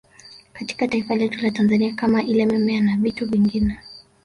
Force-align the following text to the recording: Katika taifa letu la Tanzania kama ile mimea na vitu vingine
Katika 0.53 0.87
taifa 0.87 1.15
letu 1.15 1.39
la 1.45 1.51
Tanzania 1.51 1.93
kama 1.93 2.23
ile 2.23 2.45
mimea 2.45 2.81
na 2.81 2.97
vitu 2.97 3.25
vingine 3.29 3.79